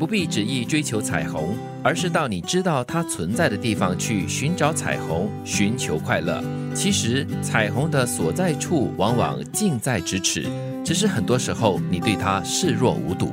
[0.00, 6.42] 不必执意追求彩虹，而是到你知道它存在的地方去寻找彩虹，寻求快乐。
[6.74, 10.46] 其实，彩虹的所在处往往近在咫尺，
[10.82, 13.30] 只是很多时候你对它视若无睹。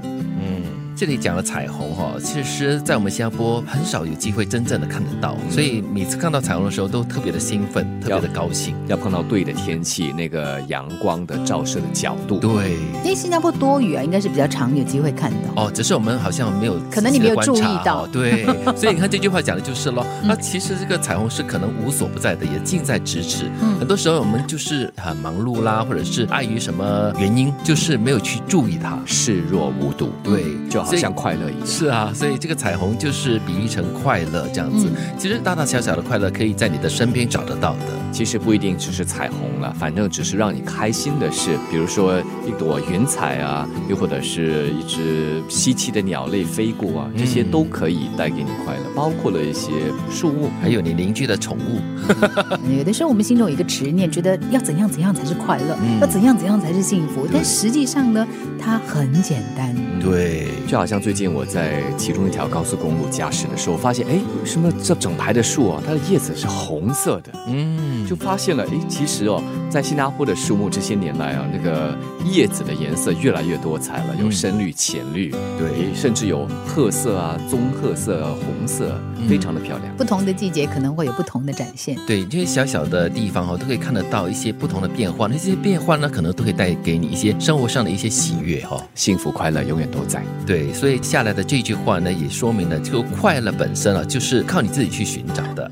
[0.98, 8.75] 这里讲了彩虹哈，其实，在我们新加坡很少有机会真正的看得到，所以每次看到彩虹的时候都特别的兴奋，特别的高兴。
[8.88, 12.39] 要碰到对的天气，那个阳光的照射的角度。
[12.39, 15.65] 对，因为新加坡多雨啊，应该是比较常有机会看到。
[15.65, 18.07] 哦，只是我们好像没有，可能你没有注意到。
[18.07, 18.43] 对，
[18.75, 20.04] 所以你看这句话讲的就是咯。
[20.24, 23.52] 那其实这个彩虹是可能无所不在的，也近在咫尺。
[23.79, 30.10] 很多时候我们就是很忙碌啦，或者是碍于什么原因，就是没有去注意它，视若无睹。
[30.24, 31.68] 对，就好像快乐一样。
[31.68, 34.89] 是啊，所以这个彩虹就是比喻成快乐这样子。
[35.17, 37.86] 其实大大小小的快乐可以在你的身边找得到的。
[38.11, 48.83] 其实不一定只是彩虹了，反正只是让你开心的事，比如说一朵云彩啊，又或者是一只稀奇的鸟类飞过啊，这些都可以带给你快乐。
[48.95, 49.71] 包括了一些
[50.09, 51.81] 树木，还有你邻居的宠物。
[52.77, 57.27] 有的时候我们心中有一个执念，觉得要怎样怎样才是快乐，要怎样怎样才是幸福。
[57.31, 58.25] 但实际上呢，
[58.58, 59.75] 它很简单。
[59.99, 67.31] 对，就好像最近我在其中一条高速公路驾驶的时候，发现哎，为什么这整排的树啊，它的叶子是红色的？
[67.47, 79.95] 嗯，就发现了哎，其实哦，在新加坡的树木这些年来啊，那个叶子的颜色越来越多彩了，有深绿、浅绿，对，甚至有褐色啊、棕褐色、啊红色，非常的漂亮。
[79.98, 81.98] 不同的季节可能会有不同的展现。
[82.05, 85.28] 对，这些小小的地方哦，都可以看得到一些不同的变化。
[85.28, 90.23] 那些变化呢，可能都会带给你一些生活上的一些喜悦哈，幸福快乐永远都在。
[90.45, 95.69] 对，所以下来的这句话呢，也说明了，这个快乐本身啊，就是靠你自己去寻找的。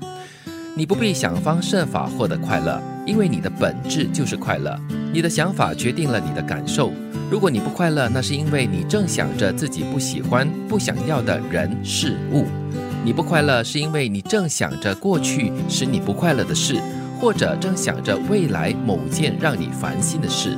[0.78, 4.78] 你不必想方设法获得快乐，因为你的本质就是快乐。
[5.14, 6.92] 你的想法决定了你的感受。
[7.32, 12.46] 如果你不快乐，那是因为你正想着自己不喜欢、不想要的人事物。
[13.06, 16.76] 你不快乐，是因为你正想着过去使你不快乐的事，
[17.22, 20.58] 或者正想着未来某件让你烦心的事。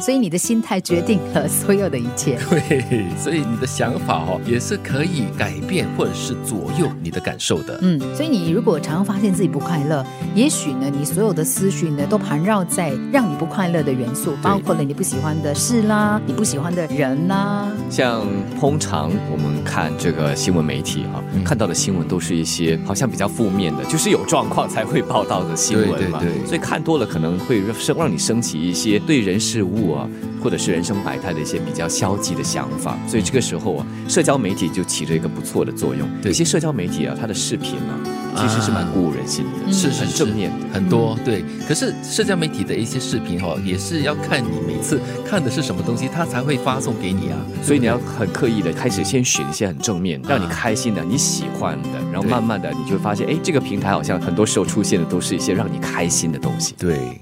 [0.00, 2.38] 嗯，所以你的心态决定了所有的一切。
[2.48, 7.78] 对，所以你的想法哦，也是可以改变或者是左右你的感受的。
[7.82, 17.68] 嗯，所以你如果常常发现自己不快乐，也许呢，你所有的思绪呢，都盘绕在让你不快乐的元素，包括了你不喜欢的事啦，你不喜欢的人啦。
[17.90, 18.24] 像
[18.58, 26.18] 通常我们看这个新闻媒体哈，看到的新闻都是一些好像比较负面的，就是有状况才会报道的新闻嘛。
[26.20, 26.46] 对对对。
[26.46, 29.40] 所以看多了可能会生让你升起一些对人。
[29.40, 30.08] 事物啊，
[30.42, 36.08] 或者是人生百态的一些比较消极的想法，所以这个时候啊，社交媒体就起着一个不错的作用。
[36.22, 37.92] 对一些社交媒体啊，它的视频啊，
[38.36, 41.18] 其实是蛮鼓舞人心的，是很正面的，很多。
[41.24, 47.38] 对，可是社交媒体的一些视频哈，也是要看你每次看的是什么东西，它才会发送给你啊。
[47.62, 56.74] 所以你要很刻意的开始先选一些很正面、让你开心的、你喜欢的，然后慢慢的你就会发现，哎，这个平台好像很多时候出现的都是一些让你开心的东西。
[56.78, 57.20] 对。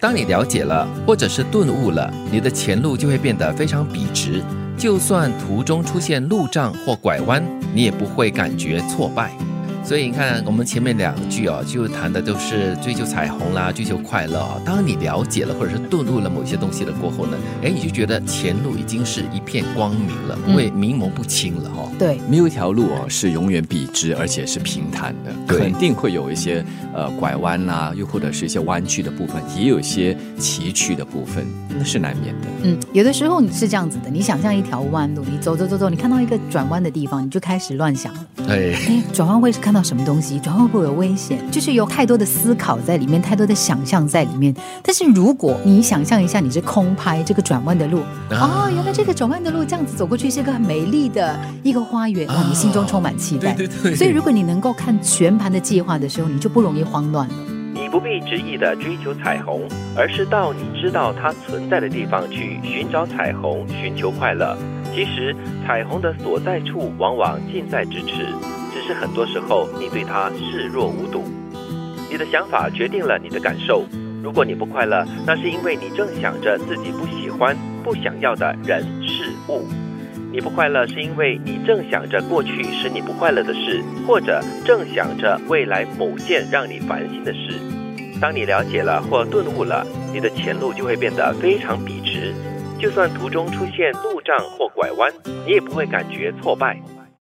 [0.00, 4.40] 当你了解了，或者是顿悟了，你的前路就会变得非常笔直。
[4.76, 7.42] 就算途中出现路障或拐弯，
[7.74, 9.32] 你也不会感觉挫败。
[9.88, 14.60] 所以你看，我们前面两句哦，就谈的都是追求彩虹啦，追求快乐啊。
[14.62, 21.90] 当你了解了或者是顿悟了某些东西了过后呢，哎，你就觉得前路已经是一片光明了，不会迷蒙不清了哈。
[21.98, 26.62] 对，没有一条路哦是永远笔直而且是平坦的，肯定会有一些
[26.92, 32.48] 呃拐弯啦，又或者是一些弯曲的部分，也有一些崎岖的部分，那是难免的。
[32.62, 38.26] 嗯，有的时候你是这样子的，你想象一条弯路，你走走走走，你看到一个转弯的地方，你就开始乱想了。
[38.48, 39.77] 哎哎，转弯会是看到。
[39.82, 41.38] 什么东西转弯会不会有危险？
[41.50, 44.54] 就是有太多的思考在里面，太多的想象在里面。
[44.82, 48.00] 但是如果你想象一下，你是空拍这个转弯的路，
[48.30, 53.52] 哦，原来这个转弯的路这样子走过去是一个很美丽的一个花园，哇，你心中充满期待。
[53.54, 53.94] 对对对。
[53.94, 57.34] 所以如果你能够看全盘的计划的时候，你就不容易慌乱了。
[57.74, 59.62] 你不必执意的追求彩虹，
[59.96, 64.58] 而是到你知道它存在的地方去寻找彩虹，寻求快乐。
[64.94, 65.34] 其实
[65.64, 68.26] 彩虹的所在处往往近在咫尺。
[68.72, 71.24] 只是很多时候，你对它视若无睹。
[72.10, 73.84] 你的想法决定了你的感受。
[74.22, 79.64] 如果你不快乐，那是因为你正想着自己不喜欢、不想要的人事物。
[80.32, 87.54] 你不快乐，是因为你正想着过去使你不快乐的事，或者正想着未来某件让你烦心的事。
[88.20, 92.34] 当你了解了或顿悟了，你的前路就会变得非常笔直。
[92.78, 95.12] 就算途中出现路障或拐弯，
[95.46, 96.76] 你也不会感觉挫败。